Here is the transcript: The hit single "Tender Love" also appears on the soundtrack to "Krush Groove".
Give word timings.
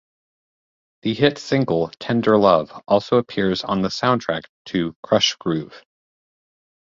The 1.03 1.13
hit 1.13 1.37
single 1.37 1.89
"Tender 1.99 2.35
Love" 2.35 2.71
also 2.87 3.17
appears 3.17 3.63
on 3.63 3.83
the 3.83 3.89
soundtrack 3.89 4.45
to 4.65 4.95
"Krush 5.05 5.37
Groove". 5.37 5.85